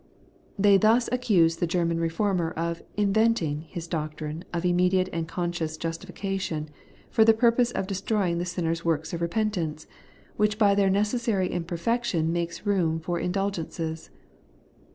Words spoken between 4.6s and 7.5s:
im mediate and conscious justification for the